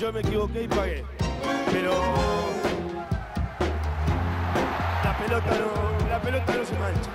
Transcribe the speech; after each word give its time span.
yo 0.00 0.10
me 0.10 0.20
equivoqué 0.20 0.62
y 0.62 0.68
pagué. 0.68 1.04
Pero 1.70 1.92
la 5.04 5.18
pelota 5.18 5.50
no, 5.60 6.08
la 6.08 6.20
pelota 6.22 6.54
no 6.54 6.64
se 6.64 6.78
mancha. 6.78 7.10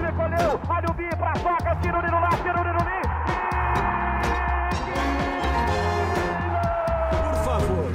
Recolheu, 0.00 0.60
olha 0.68 0.90
o 0.90 0.94
Bi 0.94 1.08
pra 1.18 1.32
toca, 1.34 1.76
tira 1.82 1.98
o 1.98 2.02
Nino 2.02 2.20
lá, 2.20 2.30
tira 2.42 2.60
o 2.60 2.64
Nino 2.64 2.78
Por 7.10 7.34
favor, 7.44 7.92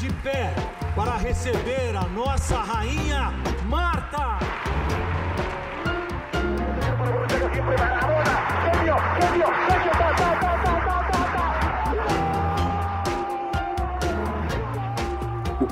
de 0.00 0.12
pé 0.24 0.52
para 0.96 1.16
receber 1.18 1.96
a 1.96 2.08
nossa 2.08 2.60
rainha 2.62 3.32
Marta. 3.68 4.49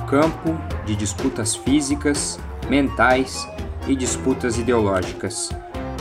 Campo 0.09 0.59
de 0.87 0.95
disputas 0.95 1.55
físicas, 1.55 2.39
mentais 2.67 3.47
e 3.87 3.95
disputas 3.95 4.57
ideológicas. 4.57 5.51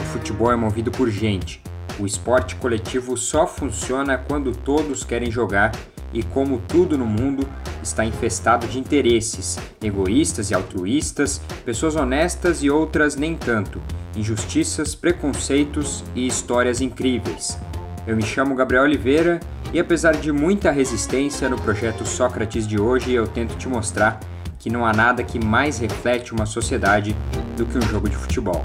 O 0.00 0.02
futebol 0.04 0.50
é 0.50 0.56
movido 0.56 0.90
por 0.90 1.10
gente. 1.10 1.62
O 1.98 2.06
esporte 2.06 2.56
coletivo 2.56 3.18
só 3.18 3.46
funciona 3.46 4.16
quando 4.16 4.52
todos 4.52 5.04
querem 5.04 5.30
jogar 5.30 5.72
e, 6.10 6.22
como 6.22 6.58
tudo 6.66 6.96
no 6.96 7.04
mundo, 7.04 7.46
está 7.82 8.02
infestado 8.02 8.66
de 8.66 8.78
interesses, 8.78 9.58
egoístas 9.82 10.50
e 10.50 10.54
altruístas, 10.54 11.42
pessoas 11.62 11.94
honestas 11.94 12.62
e 12.62 12.70
outras 12.70 13.14
nem 13.14 13.36
tanto, 13.36 13.78
injustiças, 14.16 14.94
preconceitos 14.94 16.02
e 16.14 16.26
histórias 16.26 16.80
incríveis. 16.80 17.58
Eu 18.06 18.16
me 18.16 18.22
chamo 18.22 18.54
Gabriel 18.54 18.84
Oliveira 18.84 19.38
e, 19.72 19.78
apesar 19.78 20.16
de 20.16 20.32
muita 20.32 20.70
resistência 20.70 21.48
no 21.48 21.60
projeto 21.60 22.06
Sócrates 22.06 22.66
de 22.66 22.80
hoje, 22.80 23.12
eu 23.12 23.26
tento 23.26 23.56
te 23.56 23.68
mostrar 23.68 24.18
que 24.58 24.70
não 24.70 24.84
há 24.84 24.92
nada 24.92 25.22
que 25.22 25.38
mais 25.38 25.78
reflete 25.78 26.32
uma 26.32 26.46
sociedade 26.46 27.14
do 27.56 27.64
que 27.66 27.78
um 27.78 27.82
jogo 27.82 28.08
de 28.08 28.16
futebol. 28.16 28.64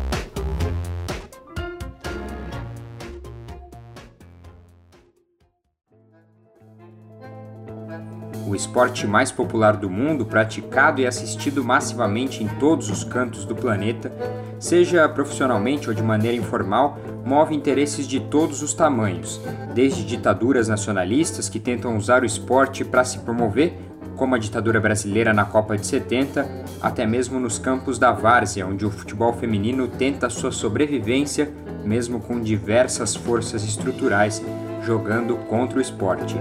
O 8.53 8.55
esporte 8.55 9.07
mais 9.07 9.31
popular 9.31 9.75
do 9.75 9.89
mundo, 9.89 10.25
praticado 10.25 11.01
e 11.01 11.07
assistido 11.07 11.63
massivamente 11.63 12.43
em 12.43 12.47
todos 12.47 12.89
os 12.89 13.03
cantos 13.03 13.45
do 13.45 13.55
planeta, 13.55 14.11
seja 14.59 15.09
profissionalmente 15.09 15.89
ou 15.89 15.95
de 15.95 16.03
maneira 16.03 16.37
informal, 16.37 16.99
move 17.25 17.55
interesses 17.55 18.07
de 18.07 18.19
todos 18.19 18.61
os 18.61 18.73
tamanhos, 18.73 19.41
desde 19.73 20.05
ditaduras 20.05 20.67
nacionalistas 20.67 21.49
que 21.49 21.59
tentam 21.59 21.97
usar 21.97 22.21
o 22.21 22.25
esporte 22.25 22.85
para 22.85 23.03
se 23.03 23.19
promover, 23.19 23.73
como 24.15 24.35
a 24.35 24.37
ditadura 24.37 24.79
brasileira 24.79 25.33
na 25.33 25.43
Copa 25.43 25.75
de 25.75 25.87
70, 25.87 26.47
até 26.79 27.05
mesmo 27.05 27.39
nos 27.39 27.57
campos 27.57 27.97
da 27.97 28.11
várzea, 28.11 28.67
onde 28.67 28.85
o 28.85 28.91
futebol 28.91 29.33
feminino 29.33 29.87
tenta 29.87 30.29
sua 30.29 30.51
sobrevivência, 30.51 31.51
mesmo 31.83 32.19
com 32.19 32.39
diversas 32.39 33.15
forças 33.15 33.63
estruturais 33.63 34.41
jogando 34.85 35.35
contra 35.47 35.79
o 35.79 35.81
esporte. 35.81 36.35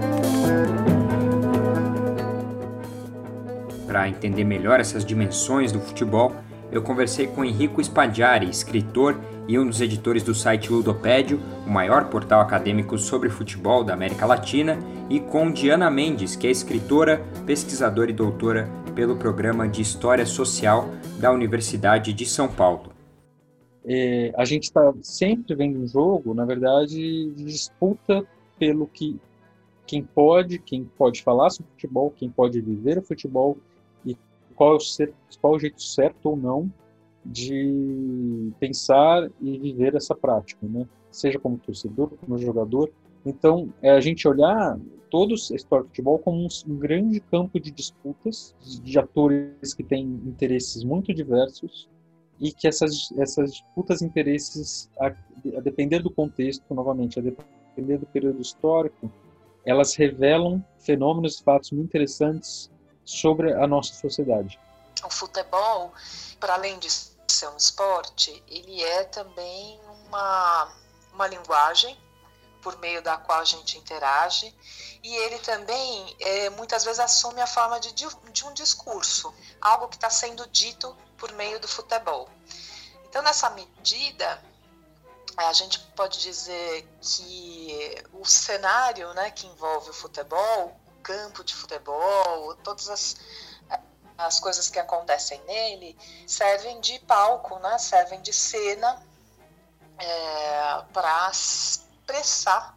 Para 3.93 4.09
entender 4.09 4.43
melhor 4.43 4.79
essas 4.79 5.05
dimensões 5.05 5.71
do 5.71 5.79
futebol, 5.79 6.35
eu 6.71 6.81
conversei 6.81 7.27
com 7.27 7.45
Henrico 7.45 7.79
Spadiari, 7.79 8.49
escritor 8.49 9.15
e 9.47 9.59
um 9.59 9.67
dos 9.67 9.81
editores 9.81 10.23
do 10.23 10.33
site 10.33 10.73
Ludopédio, 10.73 11.39
o 11.63 11.69
maior 11.69 12.09
portal 12.09 12.41
acadêmico 12.41 12.97
sobre 12.97 13.29
futebol 13.29 13.83
da 13.83 13.93
América 13.93 14.25
Latina, 14.25 14.79
e 15.11 15.19
com 15.19 15.51
Diana 15.51 15.91
Mendes, 15.91 16.35
que 16.35 16.47
é 16.47 16.49
escritora, 16.49 17.23
pesquisadora 17.45 18.09
e 18.09 18.15
doutora 18.15 18.67
pelo 18.95 19.15
programa 19.15 19.69
de 19.69 19.83
História 19.83 20.25
Social 20.25 20.89
da 21.19 21.31
Universidade 21.31 22.13
de 22.13 22.25
São 22.25 22.47
Paulo. 22.47 22.91
É, 23.85 24.33
a 24.35 24.43
gente 24.43 24.63
está 24.63 24.91
sempre 25.03 25.53
vendo 25.53 25.79
um 25.79 25.87
jogo, 25.87 26.33
na 26.33 26.45
verdade, 26.45 27.29
de 27.29 27.45
disputa 27.45 28.25
pelo 28.57 28.87
que 28.87 29.19
quem 29.85 30.01
pode, 30.01 30.57
quem 30.57 30.83
pode 30.83 31.21
falar 31.21 31.51
sobre 31.51 31.71
futebol, 31.73 32.09
quem 32.09 32.27
pode 32.27 32.59
viver 32.59 32.97
o 32.97 33.03
futebol 33.03 33.55
qual 34.53 34.75
é 34.75 35.07
qual 35.41 35.53
é 35.53 35.57
o 35.57 35.59
jeito 35.59 35.81
certo 35.81 36.29
ou 36.29 36.35
não 36.35 36.71
de 37.25 38.51
pensar 38.59 39.29
e 39.41 39.57
viver 39.57 39.95
essa 39.95 40.13
prática, 40.13 40.65
né? 40.67 40.87
Seja 41.11 41.39
como 41.39 41.57
torcedor, 41.57 42.11
como 42.17 42.37
jogador. 42.37 42.91
Então, 43.25 43.73
é 43.81 43.91
a 43.91 44.01
gente 44.01 44.27
olhar 44.27 44.77
todos 45.13 45.51
a 45.51 45.55
história 45.55 45.83
do 45.83 45.89
futebol 45.89 46.17
como 46.17 46.47
um, 46.67 46.75
grande 46.75 47.19
campo 47.19 47.59
de 47.59 47.69
disputas 47.69 48.55
de, 48.83 48.97
atores 48.97 49.71
que 49.75 49.83
têm 49.83 50.03
interesses 50.25 50.83
muito 50.83 51.13
diversos 51.13 51.87
e 52.41 52.51
que 52.51 52.67
essas 52.67 53.13
essas 53.19 53.51
disputas 53.51 54.01
interesses 54.01 54.89
a, 54.99 55.13
a 55.55 55.61
depender 55.61 55.99
do 55.99 56.09
contexto 56.09 56.73
novamente 56.73 57.19
a 57.19 57.21
depender 57.21 57.99
do 57.99 58.07
período 58.07 58.41
histórico 58.41 59.11
elas 59.63 59.93
revelam 59.93 60.65
fenômenos 60.79 61.39
e 61.39 61.43
fatos 61.43 61.71
muito 61.71 61.89
interessantes 61.89 62.71
sobre 63.05 63.53
a 63.53 63.67
nossa 63.67 63.93
sociedade. 63.93 64.59
O 65.03 65.09
futebol, 65.09 65.93
para 66.39 66.53
além 66.53 66.79
de 66.79 66.89
ser 66.89 67.47
um 67.49 67.57
esporte, 67.57 68.43
ele 68.47 68.81
é 68.83 69.03
também 69.05 69.79
uma, 70.07 70.73
uma 71.13 71.27
linguagem 71.27 71.97
por 72.61 72.77
meio 72.79 73.01
da 73.01 73.17
qual 73.17 73.39
a 73.39 73.45
gente 73.45 73.77
interage 73.77 74.55
e 75.03 75.13
ele 75.15 75.37
também 75.39 76.15
é, 76.21 76.49
muitas 76.51 76.85
vezes 76.85 76.99
assume 76.99 77.41
a 77.41 77.47
forma 77.47 77.79
de, 77.79 77.91
de 77.93 78.45
um 78.45 78.53
discurso, 78.53 79.33
algo 79.59 79.89
que 79.89 79.95
está 79.95 80.09
sendo 80.09 80.47
dito 80.47 80.95
por 81.17 81.31
meio 81.33 81.59
do 81.59 81.67
futebol. 81.67 82.29
Então, 83.09 83.21
nessa 83.21 83.49
medida, 83.49 84.41
a 85.37 85.53
gente 85.53 85.79
pode 85.95 86.19
dizer 86.21 86.87
que 87.01 88.03
o 88.13 88.25
cenário 88.25 89.13
né, 89.13 89.29
que 89.31 89.45
envolve 89.45 89.89
o 89.89 89.93
futebol 89.93 90.79
campo 91.03 91.43
de 91.43 91.53
futebol, 91.53 92.55
todas 92.63 92.89
as, 92.89 93.15
as 94.17 94.39
coisas 94.39 94.69
que 94.69 94.79
acontecem 94.79 95.41
nele 95.43 95.97
servem 96.25 96.79
de 96.79 96.97
palco, 96.99 97.59
né? 97.59 97.77
servem 97.77 98.21
de 98.21 98.31
cena 98.31 99.01
é, 99.99 100.83
para 100.93 101.29
expressar, 101.29 102.75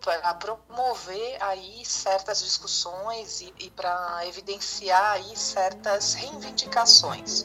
para 0.00 0.34
promover 0.34 1.42
aí 1.42 1.84
certas 1.84 2.42
discussões 2.42 3.40
e, 3.40 3.54
e 3.58 3.70
para 3.70 4.26
evidenciar 4.26 5.12
aí 5.12 5.36
certas 5.36 6.14
reivindicações. 6.14 7.44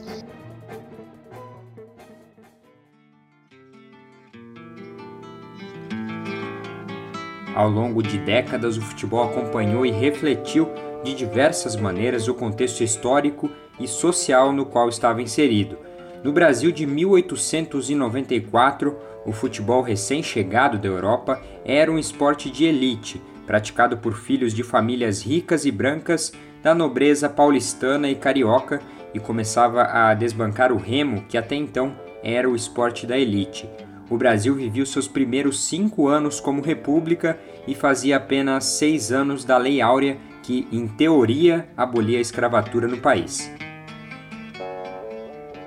Ao 7.57 7.67
longo 7.67 8.01
de 8.03 8.19
décadas, 8.19 8.77
o 8.77 8.81
futebol 8.81 9.23
acompanhou 9.23 9.83
e 9.83 9.89
refletiu 9.89 10.69
de 11.03 11.15
diversas 11.15 11.75
maneiras 11.75 12.27
o 12.27 12.35
contexto 12.35 12.83
histórico 12.83 13.49
e 13.79 13.87
social 13.87 14.53
no 14.53 14.63
qual 14.63 14.87
estava 14.87 15.23
inserido. 15.23 15.75
No 16.23 16.31
Brasil 16.31 16.71
de 16.71 16.85
1894, 16.85 18.95
o 19.25 19.31
futebol 19.31 19.81
recém-chegado 19.81 20.77
da 20.77 20.87
Europa 20.87 21.41
era 21.65 21.91
um 21.91 21.97
esporte 21.97 22.51
de 22.51 22.65
elite, 22.65 23.19
praticado 23.47 23.97
por 23.97 24.13
filhos 24.13 24.53
de 24.53 24.61
famílias 24.61 25.23
ricas 25.23 25.65
e 25.65 25.71
brancas 25.71 26.31
da 26.61 26.75
nobreza 26.75 27.27
paulistana 27.27 28.07
e 28.07 28.13
carioca 28.13 28.79
e 29.15 29.19
começava 29.19 29.81
a 29.81 30.13
desbancar 30.13 30.71
o 30.71 30.77
remo, 30.77 31.25
que 31.27 31.39
até 31.39 31.55
então 31.55 31.97
era 32.21 32.47
o 32.47 32.55
esporte 32.55 33.07
da 33.07 33.17
elite 33.17 33.67
o 34.09 34.17
Brasil 34.17 34.55
vivia 34.55 34.85
seus 34.85 35.07
primeiros 35.07 35.65
cinco 35.65 36.07
anos 36.07 36.39
como 36.39 36.61
república 36.61 37.37
e 37.67 37.75
fazia 37.75 38.17
apenas 38.17 38.65
seis 38.65 39.11
anos 39.11 39.43
da 39.43 39.57
Lei 39.57 39.81
Áurea, 39.81 40.17
que, 40.43 40.67
em 40.71 40.87
teoria, 40.87 41.67
abolia 41.75 42.17
a 42.17 42.21
escravatura 42.21 42.87
no 42.87 42.97
país. 42.97 43.51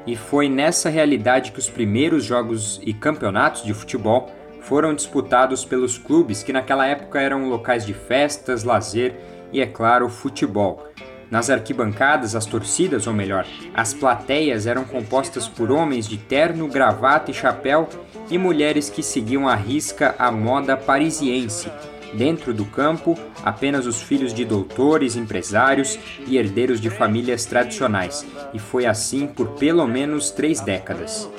E 0.07 0.17
foi 0.17 0.49
nessa 0.49 0.89
realidade 0.89 1.53
que 1.53 1.59
os 1.59 1.69
primeiros 1.69 2.25
jogos 2.25 2.81
e 2.83 2.95
campeonatos 2.95 3.63
de 3.63 3.75
futebol 3.75 4.31
foram 4.63 4.95
disputados 4.95 5.65
pelos 5.65 5.99
clubes 5.99 6.43
que 6.43 6.53
naquela 6.53 6.87
época 6.87 7.21
eram 7.21 7.49
locais 7.49 7.85
de 7.85 7.93
festas, 7.93 8.65
lazer 8.65 9.15
e, 9.53 9.61
é 9.61 9.67
claro, 9.67 10.09
futebol. 10.09 10.87
Nas 11.31 11.49
arquibancadas, 11.49 12.35
as 12.35 12.45
torcidas, 12.45 13.07
ou 13.07 13.15
melhor, 13.15 13.47
as 13.73 13.95
plateias 13.95 14.67
eram 14.67 14.85
compostas 14.85 15.47
por 15.47 15.71
homens 15.71 16.09
de 16.09 16.19
terno, 16.19 16.67
gravata 16.67 17.31
e 17.31 17.35
chapéu 17.35 17.89
e 18.29 18.37
mulheres 18.37 18.91
que 18.91 19.03
seguiam 19.03 19.49
à 19.49 19.55
risca 19.55 20.17
a 20.19 20.33
moda 20.33 20.77
parisiense. 20.77 21.71
Dentro 22.13 22.53
do 22.53 22.65
campo, 22.65 23.17
apenas 23.45 23.87
os 23.87 24.03
filhos 24.03 24.35
de 24.35 24.45
doutores, 24.45 25.15
empresários 25.15 25.97
e 26.27 26.37
herdeiros 26.37 26.81
de 26.81 26.91
famílias 26.91 27.45
tradicionais. 27.45 28.27
E 28.53 28.59
foi 28.59 28.85
assim 28.85 29.29
por 29.29 29.51
pelo 29.51 29.87
menos 29.87 30.33
três 30.33 30.61
décadas. 30.61 31.31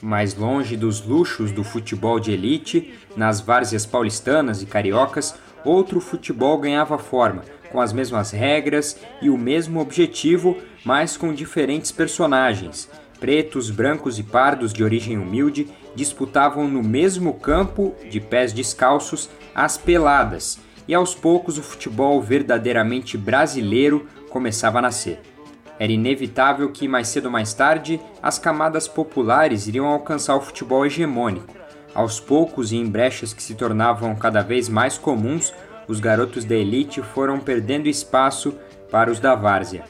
Mais 0.00 0.34
longe 0.34 0.76
dos 0.76 1.04
luxos 1.04 1.52
do 1.52 1.64
futebol 1.64 2.20
de 2.20 2.32
elite, 2.32 2.94
nas 3.16 3.40
várzeas 3.40 3.86
paulistanas 3.86 4.62
e 4.62 4.66
cariocas, 4.66 5.34
outro 5.64 6.00
futebol 6.00 6.58
ganhava 6.58 6.98
forma, 6.98 7.44
com 7.70 7.80
as 7.80 7.92
mesmas 7.92 8.30
regras 8.30 8.98
e 9.22 9.30
o 9.30 9.38
mesmo 9.38 9.80
objetivo, 9.80 10.56
mas 10.84 11.16
com 11.16 11.32
diferentes 11.32 11.90
personagens. 11.90 12.88
Pretos, 13.18 13.70
brancos 13.70 14.18
e 14.18 14.22
pardos 14.22 14.72
de 14.72 14.84
origem 14.84 15.16
humilde 15.16 15.68
disputavam 15.94 16.68
no 16.68 16.82
mesmo 16.82 17.34
campo, 17.34 17.94
de 18.10 18.20
pés 18.20 18.52
descalços, 18.52 19.30
as 19.54 19.78
peladas, 19.78 20.58
e 20.86 20.94
aos 20.94 21.14
poucos 21.14 21.56
o 21.56 21.62
futebol 21.62 22.20
verdadeiramente 22.20 23.16
brasileiro 23.16 24.06
começava 24.28 24.78
a 24.78 24.82
nascer. 24.82 25.33
Era 25.78 25.92
inevitável 25.92 26.70
que, 26.70 26.86
mais 26.86 27.08
cedo 27.08 27.26
ou 27.26 27.30
mais 27.30 27.52
tarde, 27.52 28.00
as 28.22 28.38
camadas 28.38 28.86
populares 28.86 29.66
iriam 29.66 29.86
alcançar 29.86 30.36
o 30.36 30.40
futebol 30.40 30.86
hegemônico. 30.86 31.54
Aos 31.94 32.18
poucos 32.18 32.72
e 32.72 32.76
em 32.76 32.86
brechas 32.86 33.32
que 33.32 33.42
se 33.42 33.54
tornavam 33.54 34.14
cada 34.14 34.42
vez 34.42 34.68
mais 34.68 34.98
comuns, 34.98 35.52
os 35.86 36.00
garotos 36.00 36.44
da 36.44 36.54
elite 36.54 37.02
foram 37.02 37.38
perdendo 37.38 37.88
espaço 37.88 38.54
para 38.90 39.10
os 39.10 39.20
da 39.20 39.34
várzea. 39.34 39.84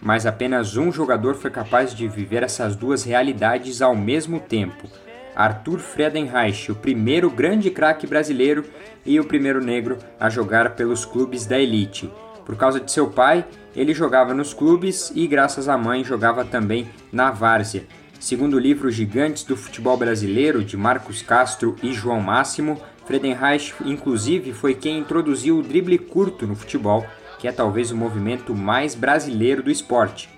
Mas 0.00 0.26
apenas 0.26 0.76
um 0.76 0.92
jogador 0.92 1.34
foi 1.34 1.50
capaz 1.50 1.94
de 1.94 2.06
viver 2.06 2.42
essas 2.42 2.76
duas 2.76 3.02
realidades 3.02 3.82
ao 3.82 3.96
mesmo 3.96 4.38
tempo. 4.38 4.88
Arthur 5.34 5.78
Friedenreich, 5.78 6.70
o 6.70 6.74
primeiro 6.74 7.30
grande 7.30 7.70
craque 7.70 8.06
brasileiro 8.06 8.64
e 9.06 9.18
o 9.18 9.24
primeiro 9.24 9.64
negro 9.64 9.98
a 10.18 10.28
jogar 10.28 10.74
pelos 10.74 11.04
clubes 11.04 11.46
da 11.46 11.58
elite. 11.58 12.10
Por 12.44 12.56
causa 12.56 12.80
de 12.80 12.90
seu 12.90 13.10
pai, 13.10 13.44
ele 13.78 13.94
jogava 13.94 14.34
nos 14.34 14.52
clubes 14.52 15.12
e, 15.14 15.26
graças 15.26 15.68
à 15.68 15.78
mãe, 15.78 16.02
jogava 16.02 16.44
também 16.44 16.88
na 17.12 17.30
várzea. 17.30 17.86
Segundo 18.18 18.54
o 18.54 18.58
livro 18.58 18.90
Gigantes 18.90 19.44
do 19.44 19.56
Futebol 19.56 19.96
Brasileiro, 19.96 20.64
de 20.64 20.76
Marcos 20.76 21.22
Castro 21.22 21.76
e 21.80 21.92
João 21.92 22.20
Máximo, 22.20 22.80
Friedenreich, 23.06 23.72
inclusive, 23.84 24.52
foi 24.52 24.74
quem 24.74 24.98
introduziu 24.98 25.58
o 25.58 25.62
drible 25.62 25.96
curto 25.96 26.44
no 26.44 26.56
futebol, 26.56 27.06
que 27.38 27.46
é 27.46 27.52
talvez 27.52 27.92
o 27.92 27.96
movimento 27.96 28.54
mais 28.54 28.96
brasileiro 28.96 29.62
do 29.62 29.70
esporte. 29.70 30.28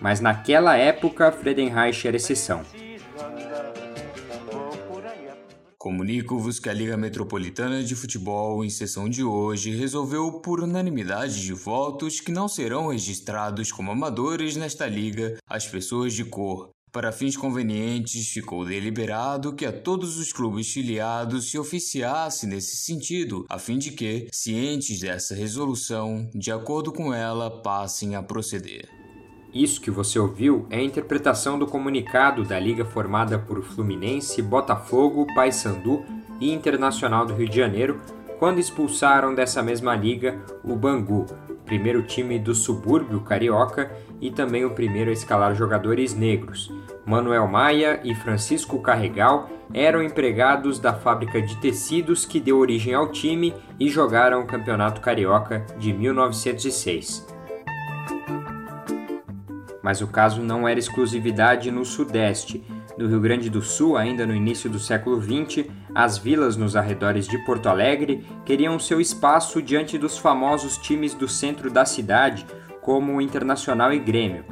Mas 0.00 0.20
naquela 0.20 0.76
época, 0.76 1.30
Friedenreich 1.30 2.06
era 2.08 2.16
exceção. 2.16 2.62
Comunico-vos 5.86 6.58
que 6.58 6.68
a 6.68 6.72
Liga 6.72 6.96
Metropolitana 6.96 7.80
de 7.80 7.94
Futebol, 7.94 8.64
em 8.64 8.68
sessão 8.68 9.08
de 9.08 9.22
hoje, 9.22 9.70
resolveu 9.70 10.40
por 10.40 10.58
unanimidade 10.58 11.40
de 11.40 11.52
votos 11.52 12.18
que 12.18 12.32
não 12.32 12.48
serão 12.48 12.88
registrados 12.88 13.70
como 13.70 13.92
amadores 13.92 14.56
nesta 14.56 14.88
liga 14.88 15.38
as 15.48 15.64
pessoas 15.68 16.12
de 16.12 16.24
cor. 16.24 16.70
Para 16.90 17.12
fins 17.12 17.36
convenientes, 17.36 18.26
ficou 18.30 18.64
deliberado 18.64 19.54
que 19.54 19.64
a 19.64 19.70
todos 19.70 20.18
os 20.18 20.32
clubes 20.32 20.72
filiados 20.72 21.52
se 21.52 21.56
oficiasse 21.56 22.48
nesse 22.48 22.78
sentido, 22.78 23.46
a 23.48 23.56
fim 23.56 23.78
de 23.78 23.92
que, 23.92 24.26
cientes 24.32 24.98
dessa 24.98 25.36
resolução, 25.36 26.28
de 26.34 26.50
acordo 26.50 26.92
com 26.92 27.14
ela, 27.14 27.48
passem 27.62 28.16
a 28.16 28.22
proceder. 28.24 29.05
Isso 29.56 29.80
que 29.80 29.90
você 29.90 30.18
ouviu 30.18 30.66
é 30.68 30.76
a 30.76 30.82
interpretação 30.82 31.58
do 31.58 31.66
comunicado 31.66 32.44
da 32.44 32.60
liga 32.60 32.84
formada 32.84 33.38
por 33.38 33.62
Fluminense, 33.62 34.42
Botafogo, 34.42 35.26
Paysandu 35.34 36.04
e 36.38 36.52
Internacional 36.52 37.24
do 37.24 37.32
Rio 37.32 37.48
de 37.48 37.56
Janeiro, 37.56 37.98
quando 38.38 38.58
expulsaram 38.58 39.34
dessa 39.34 39.62
mesma 39.62 39.96
liga 39.96 40.38
o 40.62 40.76
Bangu, 40.76 41.24
primeiro 41.64 42.02
time 42.02 42.38
do 42.38 42.54
subúrbio 42.54 43.22
carioca 43.22 43.90
e 44.20 44.30
também 44.30 44.66
o 44.66 44.74
primeiro 44.74 45.08
a 45.08 45.14
escalar 45.14 45.54
jogadores 45.54 46.14
negros. 46.14 46.70
Manuel 47.06 47.48
Maia 47.48 47.98
e 48.04 48.14
Francisco 48.14 48.82
Carregal 48.82 49.48
eram 49.72 50.02
empregados 50.02 50.78
da 50.78 50.92
fábrica 50.92 51.40
de 51.40 51.56
tecidos 51.56 52.26
que 52.26 52.40
deu 52.40 52.58
origem 52.58 52.92
ao 52.92 53.08
time 53.10 53.54
e 53.80 53.88
jogaram 53.88 54.42
o 54.42 54.46
Campeonato 54.46 55.00
Carioca 55.00 55.64
de 55.78 55.94
1906 55.94 57.35
mas 59.86 60.00
o 60.00 60.08
caso 60.08 60.42
não 60.42 60.66
era 60.66 60.80
exclusividade 60.80 61.70
no 61.70 61.84
Sudeste. 61.84 62.60
No 62.98 63.06
Rio 63.06 63.20
Grande 63.20 63.48
do 63.48 63.62
Sul, 63.62 63.96
ainda 63.96 64.26
no 64.26 64.34
início 64.34 64.68
do 64.68 64.80
século 64.80 65.22
XX, 65.22 65.64
as 65.94 66.18
vilas 66.18 66.56
nos 66.56 66.74
arredores 66.74 67.28
de 67.28 67.38
Porto 67.44 67.68
Alegre 67.68 68.26
queriam 68.44 68.80
seu 68.80 69.00
espaço 69.00 69.62
diante 69.62 69.96
dos 69.96 70.18
famosos 70.18 70.76
times 70.76 71.14
do 71.14 71.28
centro 71.28 71.70
da 71.70 71.84
cidade, 71.84 72.44
como 72.82 73.14
o 73.14 73.20
Internacional 73.20 73.92
e 73.92 74.00
Grêmio. 74.00 74.44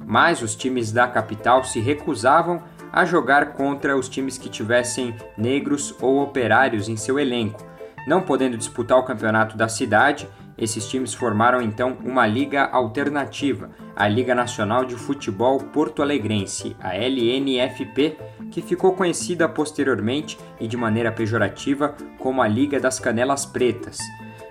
Mas 0.00 0.40
os 0.40 0.56
times 0.56 0.90
da 0.90 1.06
capital 1.06 1.62
se 1.62 1.78
recusavam 1.78 2.62
a 2.90 3.04
jogar 3.04 3.52
contra 3.52 3.94
os 3.94 4.08
times 4.08 4.38
que 4.38 4.48
tivessem 4.48 5.14
negros 5.36 5.94
ou 6.00 6.22
operários 6.22 6.88
em 6.88 6.96
seu 6.96 7.18
elenco. 7.18 7.62
Não 8.08 8.22
podendo 8.22 8.56
disputar 8.56 8.96
o 8.96 9.04
campeonato 9.04 9.54
da 9.54 9.68
cidade, 9.68 10.26
esses 10.58 10.88
times 10.88 11.12
formaram 11.12 11.60
então 11.60 11.98
uma 12.04 12.26
liga 12.26 12.64
alternativa, 12.64 13.70
a 13.94 14.08
Liga 14.08 14.34
Nacional 14.34 14.84
de 14.84 14.94
Futebol 14.94 15.58
Porto 15.58 16.02
Alegrense, 16.02 16.76
a 16.80 16.96
LNFP, 16.96 18.16
que 18.50 18.62
ficou 18.62 18.94
conhecida 18.94 19.48
posteriormente 19.48 20.38
e 20.58 20.66
de 20.66 20.76
maneira 20.76 21.12
pejorativa 21.12 21.94
como 22.18 22.40
a 22.40 22.48
Liga 22.48 22.80
das 22.80 22.98
Canelas 22.98 23.44
Pretas. 23.44 23.98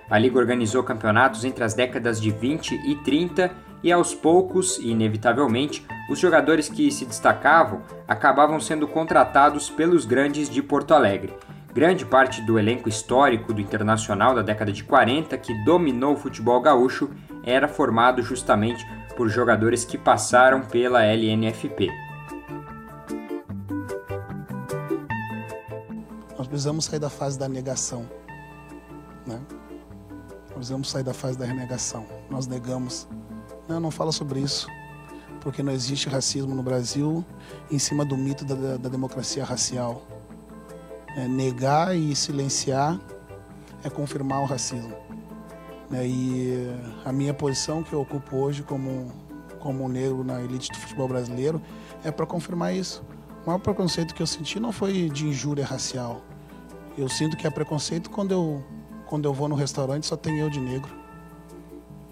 A 0.08 0.18
liga 0.18 0.38
organizou 0.38 0.84
campeonatos 0.84 1.44
entre 1.44 1.64
as 1.64 1.74
décadas 1.74 2.20
de 2.20 2.30
20 2.30 2.74
e 2.88 2.94
30 3.02 3.50
e 3.82 3.92
aos 3.92 4.14
poucos, 4.14 4.78
e 4.78 4.90
inevitavelmente, 4.90 5.84
os 6.08 6.18
jogadores 6.18 6.68
que 6.68 6.90
se 6.90 7.04
destacavam 7.04 7.82
acabavam 8.06 8.60
sendo 8.60 8.86
contratados 8.86 9.68
pelos 9.68 10.04
grandes 10.04 10.48
de 10.48 10.62
Porto 10.62 10.94
Alegre. 10.94 11.34
Grande 11.76 12.06
parte 12.06 12.40
do 12.40 12.58
elenco 12.58 12.88
histórico 12.88 13.52
do 13.52 13.60
Internacional 13.60 14.34
da 14.34 14.40
década 14.40 14.72
de 14.72 14.82
40, 14.82 15.36
que 15.36 15.52
dominou 15.62 16.14
o 16.14 16.16
futebol 16.16 16.58
gaúcho, 16.58 17.10
era 17.44 17.68
formado 17.68 18.22
justamente 18.22 18.82
por 19.14 19.28
jogadores 19.28 19.84
que 19.84 19.98
passaram 19.98 20.62
pela 20.62 21.04
LNFP. 21.04 21.90
Nós 26.38 26.48
precisamos 26.48 26.86
sair 26.86 26.98
da 26.98 27.10
fase 27.10 27.38
da 27.38 27.46
negação. 27.46 28.08
Né? 29.26 29.38
Nós 30.44 30.54
precisamos 30.54 30.90
sair 30.90 31.02
da 31.02 31.12
fase 31.12 31.36
da 31.36 31.44
renegação. 31.44 32.06
Nós 32.30 32.46
negamos. 32.46 33.06
Não, 33.68 33.80
não 33.80 33.90
fala 33.90 34.12
sobre 34.12 34.40
isso. 34.40 34.66
Porque 35.42 35.62
não 35.62 35.74
existe 35.74 36.08
racismo 36.08 36.54
no 36.54 36.62
Brasil 36.62 37.22
em 37.70 37.78
cima 37.78 38.02
do 38.02 38.16
mito 38.16 38.46
da, 38.46 38.78
da 38.78 38.88
democracia 38.88 39.44
racial 39.44 40.15
é, 41.16 41.26
negar 41.26 41.96
e 41.96 42.14
silenciar 42.14 43.00
é 43.82 43.90
confirmar 43.90 44.40
o 44.42 44.44
racismo. 44.44 44.94
É, 45.92 46.06
e 46.06 46.68
a 47.04 47.12
minha 47.12 47.32
posição 47.32 47.82
que 47.82 47.92
eu 47.92 48.00
ocupo 48.00 48.36
hoje 48.36 48.62
como, 48.62 49.10
como 49.58 49.88
negro 49.88 50.22
na 50.22 50.40
elite 50.42 50.70
do 50.70 50.78
futebol 50.78 51.08
brasileiro 51.08 51.60
é 52.04 52.10
para 52.10 52.26
confirmar 52.26 52.74
isso. 52.74 53.02
O 53.42 53.46
maior 53.46 53.58
preconceito 53.58 54.14
que 54.14 54.20
eu 54.20 54.26
senti 54.26 54.60
não 54.60 54.72
foi 54.72 55.08
de 55.08 55.26
injúria 55.26 55.64
racial. 55.64 56.22
Eu 56.98 57.08
sinto 57.08 57.36
que 57.36 57.46
é 57.46 57.50
preconceito 57.50 58.10
quando 58.10 58.32
eu, 58.32 58.64
quando 59.06 59.24
eu 59.26 59.32
vou 59.32 59.48
no 59.48 59.54
restaurante 59.54 60.06
só 60.06 60.16
tem 60.16 60.38
eu 60.38 60.50
de 60.50 60.60
negro. 60.60 60.92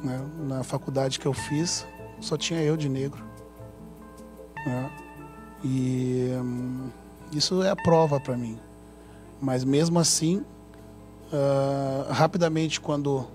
Né? 0.02 0.20
Na 0.46 0.62
faculdade 0.62 1.18
que 1.18 1.26
eu 1.26 1.32
fiz 1.32 1.86
só 2.20 2.36
tinha 2.36 2.60
eu 2.62 2.76
de 2.76 2.88
negro. 2.88 3.22
Né? 4.64 4.90
E 5.64 6.28
hum, 6.40 6.90
isso 7.32 7.62
é 7.62 7.70
a 7.70 7.76
prova 7.76 8.20
para 8.20 8.36
mim. 8.36 8.58
Mas 9.44 9.62
mesmo 9.62 9.98
assim, 9.98 10.42
uh, 11.30 12.10
rapidamente 12.10 12.80
quando, 12.80 13.26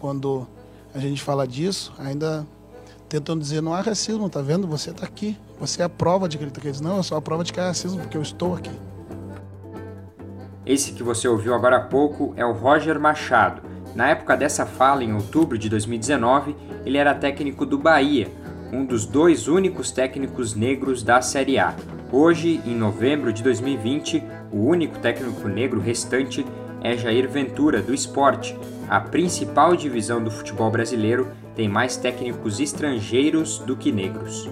quando 0.00 0.46
a 0.94 0.98
gente 0.98 1.22
fala 1.22 1.46
disso, 1.46 1.92
ainda 1.98 2.46
tentam 3.06 3.38
dizer 3.38 3.60
não 3.60 3.74
há 3.74 3.82
racismo, 3.82 4.30
tá 4.30 4.40
vendo? 4.40 4.66
Você 4.66 4.90
está 4.90 5.04
aqui, 5.04 5.38
você 5.60 5.82
é 5.82 5.84
a 5.84 5.90
prova 5.90 6.26
de 6.26 6.38
que 6.38 6.44
ele 6.44 6.50
está 6.50 6.66
aqui. 6.66 6.82
Não, 6.82 6.96
eu 6.96 7.02
sou 7.02 7.18
a 7.18 7.20
prova 7.20 7.44
de 7.44 7.52
que 7.52 7.60
há 7.60 7.66
racismo 7.66 8.00
porque 8.00 8.16
eu 8.16 8.22
estou 8.22 8.54
aqui. 8.54 8.72
Esse 10.64 10.92
que 10.92 11.02
você 11.02 11.28
ouviu 11.28 11.54
agora 11.54 11.76
há 11.76 11.80
pouco 11.80 12.32
é 12.34 12.46
o 12.46 12.52
Roger 12.52 12.98
Machado. 12.98 13.60
Na 13.94 14.08
época 14.08 14.34
dessa 14.34 14.64
fala, 14.64 15.04
em 15.04 15.12
outubro 15.12 15.58
de 15.58 15.68
2019, 15.68 16.56
ele 16.86 16.96
era 16.96 17.14
técnico 17.14 17.66
do 17.66 17.76
Bahia, 17.76 18.32
um 18.72 18.86
dos 18.86 19.04
dois 19.04 19.48
únicos 19.48 19.90
técnicos 19.90 20.54
negros 20.54 21.02
da 21.02 21.20
Série 21.20 21.58
A. 21.58 21.74
Hoje, 22.14 22.60
em 22.66 22.76
novembro 22.76 23.32
de 23.32 23.42
2020, 23.42 24.22
o 24.52 24.66
único 24.66 24.98
técnico 24.98 25.48
negro 25.48 25.80
restante 25.80 26.44
é 26.82 26.94
Jair 26.94 27.26
Ventura, 27.26 27.80
do 27.80 27.94
esporte. 27.94 28.54
A 28.86 29.00
principal 29.00 29.74
divisão 29.74 30.22
do 30.22 30.30
futebol 30.30 30.70
brasileiro 30.70 31.28
tem 31.56 31.70
mais 31.70 31.96
técnicos 31.96 32.60
estrangeiros 32.60 33.60
do 33.60 33.74
que 33.74 33.90
negros. 33.90 34.46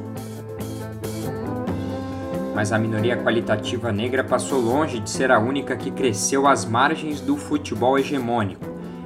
Mas 2.55 2.73
a 2.73 2.79
minoria 2.79 3.19
qualitativa 3.19 3.93
negra 3.93 4.25
passou 4.25 4.59
longe 4.59 4.99
de 4.99 5.11
ser 5.11 5.31
a 5.31 5.39
única 5.39 5.77
que 5.77 5.91
cresceu 5.91 6.49
às 6.49 6.65
margens 6.65 7.21
do 7.21 7.37
futebol 7.37 7.99
hegemônico. 7.99 8.65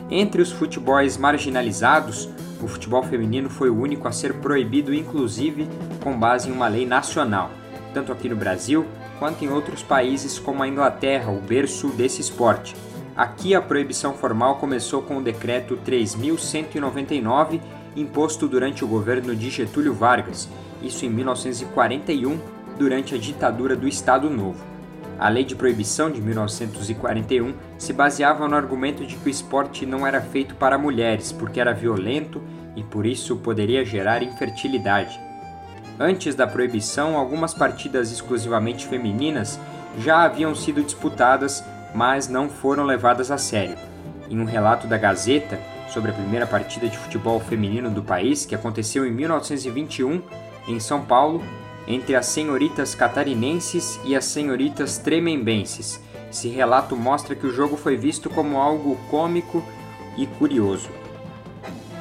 Entre 0.08 0.40
os 0.40 0.52
futebols 0.52 1.16
marginalizados, 1.16 2.28
o 2.62 2.68
futebol 2.68 3.02
feminino 3.02 3.50
foi 3.50 3.68
o 3.68 3.76
único 3.76 4.06
a 4.06 4.12
ser 4.12 4.34
proibido, 4.34 4.94
inclusive 4.94 5.68
com 6.04 6.16
base 6.16 6.49
em 6.49 6.52
uma 6.52 6.68
lei 6.68 6.87
nacional, 6.87 7.50
tanto 7.94 8.12
aqui 8.12 8.28
no 8.28 8.36
Brasil 8.36 8.84
quanto 9.18 9.44
em 9.44 9.48
outros 9.48 9.82
países 9.82 10.38
como 10.38 10.62
a 10.62 10.68
Inglaterra, 10.68 11.30
o 11.30 11.40
berço 11.40 11.88
desse 11.88 12.20
esporte. 12.20 12.74
Aqui 13.16 13.54
a 13.54 13.62
proibição 13.62 14.12
formal 14.14 14.56
começou 14.56 15.00
com 15.00 15.18
o 15.18 15.22
decreto 15.22 15.76
3199, 15.84 17.60
imposto 17.94 18.48
durante 18.48 18.84
o 18.84 18.88
governo 18.88 19.36
de 19.36 19.48
Getúlio 19.48 19.94
Vargas, 19.94 20.48
isso 20.82 21.06
em 21.06 21.10
1941, 21.10 22.38
durante 22.76 23.14
a 23.14 23.18
ditadura 23.18 23.76
do 23.76 23.86
Estado 23.86 24.28
Novo. 24.28 24.74
A 25.16 25.28
lei 25.28 25.44
de 25.44 25.54
proibição 25.54 26.10
de 26.10 26.20
1941 26.20 27.54
se 27.78 27.92
baseava 27.92 28.48
no 28.48 28.56
argumento 28.56 29.06
de 29.06 29.14
que 29.14 29.28
o 29.28 29.30
esporte 29.30 29.86
não 29.86 30.04
era 30.04 30.20
feito 30.20 30.56
para 30.56 30.76
mulheres 30.76 31.30
porque 31.30 31.60
era 31.60 31.72
violento 31.72 32.42
e 32.74 32.82
por 32.82 33.06
isso 33.06 33.36
poderia 33.36 33.84
gerar 33.84 34.24
infertilidade. 34.24 35.18
Antes 35.98 36.34
da 36.34 36.46
proibição, 36.46 37.16
algumas 37.16 37.54
partidas 37.54 38.10
exclusivamente 38.10 38.86
femininas 38.86 39.60
já 39.98 40.24
haviam 40.24 40.52
sido 40.54 40.82
disputadas, 40.82 41.62
mas 41.94 42.26
não 42.28 42.48
foram 42.48 42.84
levadas 42.84 43.30
a 43.30 43.38
sério. 43.38 43.76
Em 44.28 44.40
um 44.40 44.44
relato 44.44 44.88
da 44.88 44.98
Gazeta 44.98 45.58
sobre 45.88 46.10
a 46.10 46.14
primeira 46.14 46.46
partida 46.46 46.88
de 46.88 46.98
futebol 46.98 47.38
feminino 47.38 47.90
do 47.90 48.02
país, 48.02 48.44
que 48.44 48.56
aconteceu 48.56 49.06
em 49.06 49.12
1921 49.12 50.20
em 50.66 50.80
São 50.80 51.04
Paulo, 51.04 51.44
entre 51.86 52.16
as 52.16 52.26
senhoritas 52.26 52.94
catarinenses 52.94 54.00
e 54.04 54.16
as 54.16 54.24
senhoritas 54.24 54.98
tremembenses. 54.98 56.00
Esse 56.28 56.48
relato 56.48 56.96
mostra 56.96 57.36
que 57.36 57.46
o 57.46 57.52
jogo 57.52 57.76
foi 57.76 57.96
visto 57.96 58.28
como 58.28 58.58
algo 58.58 58.98
cômico 59.08 59.62
e 60.16 60.26
curioso. 60.26 60.88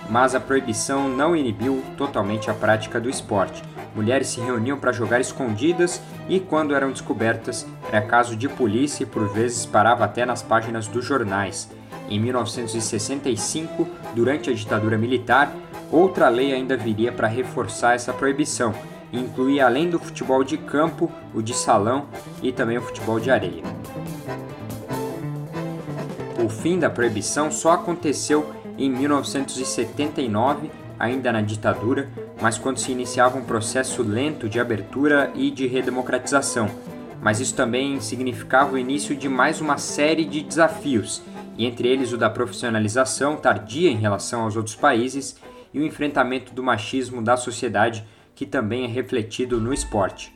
Mas 0.10 0.34
a 0.34 0.40
proibição 0.40 1.08
não 1.08 1.36
inibiu 1.36 1.84
totalmente 1.96 2.50
a 2.50 2.54
prática 2.54 3.00
do 3.00 3.10
esporte. 3.10 3.62
Mulheres 3.96 4.28
se 4.28 4.42
reuniam 4.42 4.78
para 4.78 4.92
jogar 4.92 5.22
escondidas 5.22 6.02
e, 6.28 6.40
quando 6.40 6.74
eram 6.74 6.92
descobertas, 6.92 7.66
era 7.92 8.02
caso 8.02 8.36
de 8.36 8.50
polícia 8.50 9.04
e 9.04 9.08
por 9.08 9.28
vezes 9.30 9.66
parava 9.66 10.04
até 10.04 10.26
nas 10.26 10.42
páginas 10.42 10.88
dos 10.88 11.06
jornais. 11.06 11.70
Em 12.10 12.20
1965, 12.20 13.88
durante 14.16 14.50
a 14.50 14.54
ditadura 14.54 14.98
militar, 14.98 15.54
outra 15.92 16.28
lei 16.28 16.54
ainda 16.54 16.76
viria 16.76 17.12
para 17.12 17.28
reforçar 17.28 17.94
essa 17.94 18.12
proibição, 18.12 18.74
inclui 19.12 19.62
além 19.62 19.90
do 19.90 20.00
futebol 20.00 20.44
de 20.44 20.58
campo, 20.58 21.12
o 21.34 21.42
de 21.42 21.54
salão 21.54 22.08
e 22.42 22.52
também 22.52 22.78
o 22.78 22.82
futebol 22.82 23.20
de 23.20 23.30
areia. 23.30 23.64
O 26.44 26.50
fim 26.50 26.80
da 26.80 26.90
proibição 26.90 27.52
só 27.52 27.72
aconteceu 27.72 28.52
em 28.78 28.90
1979, 28.90 30.70
ainda 31.04 31.34
na 31.34 31.42
ditadura, 31.42 32.10
mas 32.42 32.58
quando 32.58 32.80
se 32.80 32.92
iniciava 32.92 33.38
um 33.38 33.44
processo 33.44 34.02
lento 34.02 34.48
de 34.48 34.60
abertura 34.60 35.32
e 35.36 35.52
de 35.52 35.68
redemocratização. 35.68 36.70
Mas 37.22 37.42
isso 37.42 37.56
também 37.56 38.00
significava 38.00 38.74
o 38.74 38.78
início 38.78 39.16
de 39.16 39.28
mais 39.28 39.60
uma 39.60 39.78
série 39.78 40.24
de 40.24 40.42
desafios, 40.42 41.22
e 41.58 41.66
entre 41.66 41.90
eles 41.90 42.14
o 42.14 42.18
da 42.18 42.30
profissionalização 42.30 43.36
tardia 43.36 43.90
em 43.90 43.98
relação 43.98 44.44
aos 44.44 44.56
outros 44.56 44.76
países 44.76 45.36
e 45.74 45.80
o 45.80 45.86
enfrentamento 45.86 46.54
do 46.54 46.64
machismo 46.64 47.22
da 47.22 47.36
sociedade 47.36 48.08
que 48.34 48.46
também 48.46 48.86
é 48.86 48.88
refletido 48.88 49.60
no 49.60 49.74
esporte. 49.74 50.34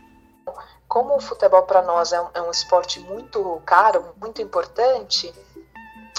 Como 0.88 1.16
o 1.16 1.22
futebol 1.22 1.64
para 1.64 1.82
nós 1.82 2.12
é 2.12 2.22
um, 2.22 2.28
é 2.34 2.42
um, 2.42 2.52
esporte 2.52 3.00
muito 3.00 3.62
caro, 3.66 4.06
muito 4.20 4.42
importante, 4.42 5.34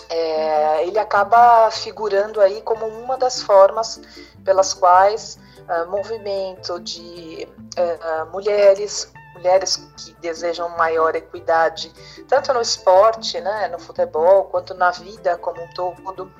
é, 0.08 0.86
ele 0.86 0.98
acaba 0.98 1.70
figurando 1.70 2.40
aí 2.40 2.62
como 2.62 2.86
uma 2.86 3.16
das 3.16 3.42
formas 3.42 4.00
pelas 4.44 4.72
quais 4.72 5.38
uh, 5.68 5.90
movimento 5.90 6.80
de 6.80 7.46
uh, 7.76 8.26
mulheres, 8.30 9.12
mulheres 9.34 9.76
que 9.96 10.14
desejam 10.14 10.68
maior 10.70 11.14
equidade, 11.14 11.92
tanto 12.26 12.52
no 12.54 12.60
esporte, 12.60 13.40
né, 13.40 13.68
no 13.68 13.78
futebol, 13.78 14.44
quanto 14.44 14.74
na 14.74 14.90
vida 14.90 15.36
como 15.38 15.62
um 15.62 15.68
todo, 15.74 16.32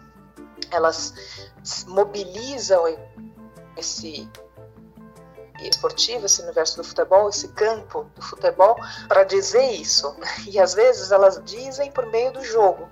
elas 0.71 1.15
mobilizam 1.87 2.85
esse 3.77 4.29
esportivo, 5.61 6.27
esse 6.27 6.41
universo 6.43 6.77
do 6.77 6.85
futebol, 6.85 7.29
esse 7.29 7.49
campo 7.49 8.05
do 8.15 8.23
futebol, 8.23 8.77
para 9.09 9.25
dizer 9.25 9.73
isso. 9.73 10.15
E 10.47 10.59
às 10.59 10.75
vezes 10.75 11.11
elas 11.11 11.43
dizem 11.45 11.91
por 11.91 12.07
meio 12.07 12.33
do 12.33 12.43
jogo, 12.45 12.89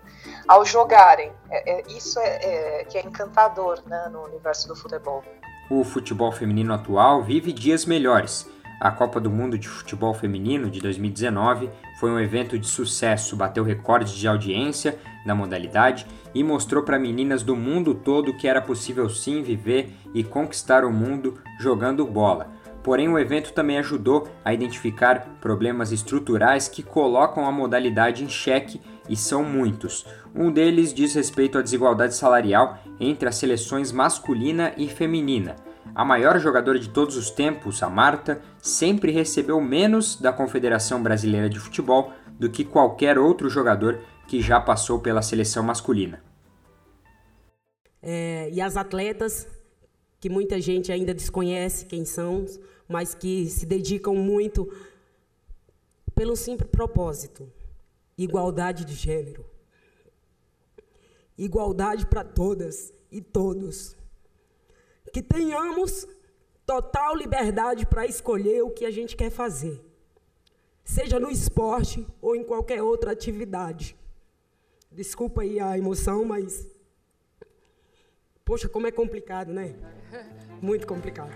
ao 0.47 0.65
jogarem. 0.65 1.33
É, 1.51 1.79
é, 1.79 1.83
isso 1.89 2.19
é, 2.19 2.81
é, 2.81 2.85
que 2.85 2.99
é 2.99 3.05
encantador 3.05 3.83
né, 3.87 4.09
no 4.13 4.25
universo 4.25 4.69
do 4.69 4.77
futebol. 4.77 5.25
O 5.71 5.83
futebol 5.85 6.31
feminino 6.31 6.73
atual 6.73 7.23
vive 7.23 7.53
dias 7.53 7.85
melhores. 7.85 8.49
A 8.79 8.91
Copa 8.91 9.19
do 9.19 9.31
Mundo 9.31 9.59
de 9.59 9.67
Futebol 9.67 10.13
Feminino 10.13 10.69
de 10.69 10.81
2019 10.81 11.71
foi 11.99 12.11
um 12.11 12.21
evento 12.21 12.59
de 12.59 12.67
sucesso, 12.67 13.35
bateu 13.35 13.65
recorde 13.65 14.15
de 14.15 14.29
audiência 14.29 14.99
na 15.25 15.35
modalidade 15.35 16.07
e 16.35 16.45
mostrou 16.45 16.83
para 16.83 16.99
meninas 16.99 17.43
do 17.43 17.57
mundo 17.57 17.95
todo 17.95 18.37
que 18.37 18.47
era 18.47 18.61
possível 18.61 19.09
sim 19.09 19.43
viver 19.43 19.95
e 20.13 20.23
conquistar 20.23 20.85
o 20.85 20.93
mundo 20.93 21.41
jogando 21.59 22.07
bola. 22.07 22.49
Porém, 22.83 23.09
o 23.09 23.19
evento 23.19 23.53
também 23.53 23.79
ajudou 23.79 24.29
a 24.45 24.53
identificar 24.53 25.27
problemas 25.41 25.91
estruturais 25.91 26.69
que 26.69 26.83
colocam 26.83 27.47
a 27.47 27.51
modalidade 27.51 28.23
em 28.23 28.29
xeque 28.29 28.81
e 29.09 29.17
são 29.17 29.45
muitos. 29.45 30.07
Um 30.35 30.51
deles 30.51 30.93
diz 30.93 31.15
respeito 31.15 31.59
à 31.59 31.63
desigualdade 31.63 32.15
salarial 32.15 32.79
entre 32.99 33.29
as 33.29 33.37
seleções 33.37 33.93
masculina 33.93 34.73
e 34.77 34.89
feminina. 34.89 35.57
A 35.95 36.05
maior 36.05 36.39
jogadora 36.39 36.79
de 36.79 36.91
todos 36.91 37.17
os 37.17 37.31
tempos, 37.31 37.83
a 37.83 37.89
Marta, 37.89 38.43
sempre 38.61 39.13
recebeu 39.13 39.61
menos 39.61 40.17
da 40.17 40.33
Confederação 40.33 41.03
Brasileira 41.03 41.49
de 41.49 41.59
Futebol 41.59 42.13
do 42.39 42.51
que 42.51 42.65
qualquer 42.65 43.19
outro 43.19 43.49
jogador 43.49 44.01
que 44.27 44.43
já 44.43 44.61
passou 44.61 44.99
pela 44.99 45.23
seleção 45.23 45.63
masculina. 45.63 46.23
É, 48.03 48.51
e 48.53 48.61
as 48.61 48.77
atletas, 48.77 49.49
que 50.21 50.29
muita 50.29 50.61
gente 50.61 50.93
ainda 50.93 51.15
desconhece 51.15 51.87
quem 51.87 52.05
são, 52.05 52.45
mas 52.89 53.15
que 53.15 53.47
se 53.47 53.65
dedicam 53.65 54.15
muito 54.15 54.71
pelo 56.15 56.37
simples 56.37 56.71
propósito: 56.71 57.51
igualdade 58.17 58.85
de 58.85 58.95
gênero. 58.95 59.45
Igualdade 61.37 62.07
para 62.07 62.25
todas 62.25 62.93
e 63.11 63.21
todos. 63.21 63.97
Que 65.13 65.23
tenhamos 65.23 66.07
total 66.67 67.15
liberdade 67.15 67.87
para 67.87 68.07
escolher 68.07 68.63
o 68.63 68.71
que 68.71 68.85
a 68.85 68.91
gente 68.91 69.17
quer 69.17 69.31
fazer, 69.31 69.81
seja 70.85 71.21
no 71.21 71.31
esporte 71.31 72.07
ou 72.21 72.35
em 72.35 72.43
qualquer 72.43 72.83
outra 72.83 73.13
atividade. 73.13 73.97
Desculpa 74.91 75.43
aí 75.43 75.61
a 75.61 75.79
emoção, 75.79 76.25
mas. 76.25 76.67
Poxa, 78.45 78.69
como 78.69 78.87
é 78.87 78.93
complicado, 78.93 79.53
né? 79.53 79.75
Muito 80.61 80.87
complicado. 80.87 81.33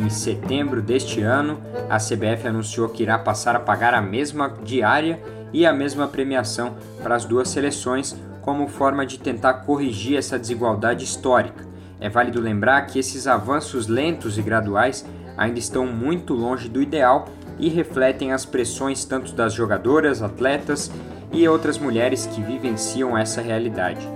Em 0.00 0.08
setembro 0.08 0.80
deste 0.80 1.20
ano, 1.20 1.60
a 1.90 1.98
CBF 1.98 2.48
anunciou 2.48 2.88
que 2.88 3.02
irá 3.02 3.18
passar 3.18 3.54
a 3.54 3.60
pagar 3.60 3.92
a 3.92 4.00
mesma 4.00 4.48
diária 4.64 5.20
e 5.52 5.66
a 5.66 5.74
mesma 5.74 6.08
premiação 6.08 6.74
para 7.02 7.14
as 7.14 7.26
duas 7.26 7.50
seleções, 7.50 8.16
como 8.40 8.66
forma 8.66 9.04
de 9.04 9.18
tentar 9.18 9.52
corrigir 9.64 10.16
essa 10.16 10.38
desigualdade 10.38 11.04
histórica. 11.04 11.68
É 12.00 12.08
válido 12.08 12.40
lembrar 12.40 12.86
que 12.86 12.98
esses 12.98 13.26
avanços 13.26 13.88
lentos 13.88 14.38
e 14.38 14.42
graduais 14.42 15.04
ainda 15.36 15.58
estão 15.58 15.86
muito 15.86 16.32
longe 16.32 16.66
do 16.66 16.80
ideal 16.80 17.28
e 17.58 17.68
refletem 17.68 18.32
as 18.32 18.46
pressões 18.46 19.04
tanto 19.04 19.34
das 19.34 19.52
jogadoras, 19.52 20.22
atletas 20.22 20.90
e 21.30 21.46
outras 21.46 21.76
mulheres 21.76 22.24
que 22.24 22.40
vivenciam 22.40 23.18
essa 23.18 23.42
realidade. 23.42 24.08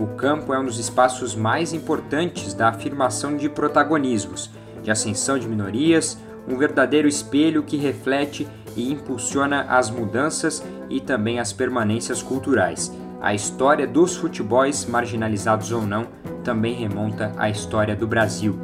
O 0.00 0.06
campo 0.06 0.54
é 0.54 0.58
um 0.58 0.64
dos 0.64 0.78
espaços 0.78 1.36
mais 1.36 1.74
importantes 1.74 2.54
da 2.54 2.70
afirmação 2.70 3.36
de 3.36 3.50
protagonismos, 3.50 4.50
de 4.82 4.90
ascensão 4.90 5.38
de 5.38 5.46
minorias, 5.46 6.16
um 6.48 6.56
verdadeiro 6.56 7.06
espelho 7.06 7.62
que 7.62 7.76
reflete 7.76 8.48
e 8.74 8.90
impulsiona 8.90 9.66
as 9.68 9.90
mudanças 9.90 10.64
e 10.88 11.02
também 11.02 11.38
as 11.38 11.52
permanências 11.52 12.22
culturais. 12.22 12.90
A 13.20 13.34
história 13.34 13.86
dos 13.86 14.16
futebols, 14.16 14.86
marginalizados 14.86 15.70
ou 15.70 15.82
não, 15.82 16.06
também 16.42 16.72
remonta 16.72 17.30
à 17.36 17.50
história 17.50 17.94
do 17.94 18.06
Brasil. 18.06 18.58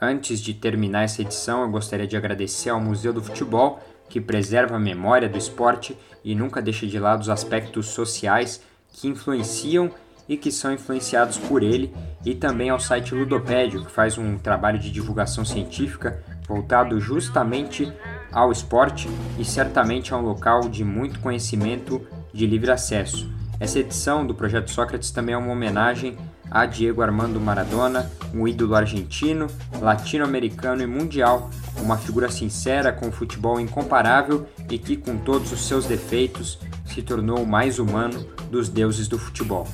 Antes 0.00 0.40
de 0.40 0.52
terminar 0.52 1.04
essa 1.04 1.22
edição, 1.22 1.62
eu 1.62 1.70
gostaria 1.70 2.06
de 2.06 2.16
agradecer 2.16 2.68
ao 2.68 2.80
Museu 2.80 3.14
do 3.14 3.22
Futebol 3.22 3.80
que 4.10 4.20
preserva 4.20 4.76
a 4.76 4.80
memória 4.80 5.28
do 5.28 5.38
esporte 5.38 5.96
e 6.22 6.34
nunca 6.34 6.60
deixa 6.60 6.86
de 6.86 6.98
lado 6.98 7.22
os 7.22 7.30
aspectos 7.30 7.86
sociais 7.86 8.62
que 8.92 9.08
influenciam 9.08 9.90
e 10.28 10.36
que 10.36 10.50
são 10.50 10.72
influenciados 10.72 11.38
por 11.38 11.62
ele, 11.62 11.94
e 12.24 12.34
também 12.34 12.68
ao 12.68 12.80
site 12.80 13.14
Ludopédio, 13.14 13.84
que 13.84 13.90
faz 13.90 14.18
um 14.18 14.36
trabalho 14.36 14.78
de 14.78 14.90
divulgação 14.90 15.44
científica 15.44 16.22
voltado 16.46 17.00
justamente 17.00 17.90
ao 18.32 18.52
esporte 18.52 19.08
e 19.38 19.44
certamente 19.44 20.12
é 20.12 20.16
um 20.16 20.22
local 20.22 20.68
de 20.68 20.84
muito 20.84 21.20
conhecimento 21.20 22.06
de 22.32 22.46
livre 22.46 22.70
acesso. 22.70 23.30
Essa 23.58 23.78
edição 23.78 24.26
do 24.26 24.34
Projeto 24.34 24.70
Sócrates 24.70 25.10
também 25.10 25.34
é 25.34 25.38
uma 25.38 25.52
homenagem 25.52 26.16
a 26.50 26.64
Diego 26.66 27.02
Armando 27.02 27.40
Maradona, 27.40 28.10
um 28.32 28.46
ídolo 28.46 28.74
argentino, 28.74 29.46
latino-americano 29.80 30.82
e 30.82 30.86
mundial, 30.86 31.50
uma 31.80 31.96
figura 31.96 32.30
sincera 32.30 32.92
com 32.92 33.08
um 33.08 33.12
futebol 33.12 33.58
incomparável 33.58 34.46
e 34.70 34.78
que, 34.78 34.96
com 34.96 35.16
todos 35.16 35.52
os 35.52 35.66
seus 35.66 35.86
defeitos, 35.86 36.58
se 36.84 37.02
tornou 37.02 37.42
o 37.42 37.46
mais 37.46 37.78
humano 37.78 38.26
dos 38.50 38.68
deuses 38.68 39.08
do 39.08 39.18
futebol. 39.18 39.66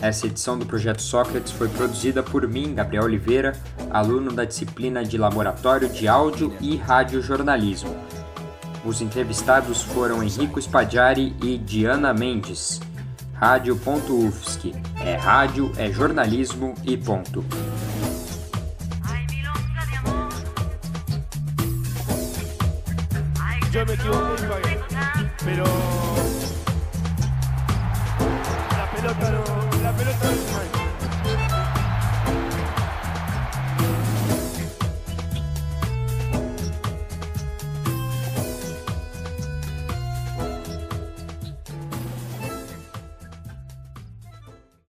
Essa 0.00 0.26
edição 0.26 0.58
do 0.58 0.66
Projeto 0.66 1.00
Sócrates 1.00 1.52
foi 1.52 1.68
produzida 1.68 2.22
por 2.22 2.46
mim, 2.46 2.74
Gabriel 2.74 3.04
Oliveira, 3.04 3.52
aluno 3.90 4.32
da 4.32 4.44
disciplina 4.44 5.02
de 5.02 5.16
Laboratório 5.16 5.88
de 5.88 6.06
Áudio 6.06 6.52
e 6.60 6.76
Radiojornalismo. 6.76 7.94
Os 8.84 9.00
entrevistados 9.00 9.82
foram 9.82 10.22
Henrico 10.22 10.60
Spadiari 10.60 11.34
e 11.42 11.56
Diana 11.56 12.12
Mendes. 12.12 12.80
Rádio.UFSC. 13.32 14.72
É 15.00 15.16
rádio, 15.16 15.72
é 15.76 15.90
jornalismo 15.90 16.74
e 16.84 16.96
ponto. 16.96 17.44
Yo 23.72 23.84
me 23.84 23.94
equivoqué 23.94 24.42
y 24.42 24.46
pagué. 24.46 24.84
Pero 25.44 25.64
la 28.70 28.86
pelota 28.94 29.30
no, 29.30 30.83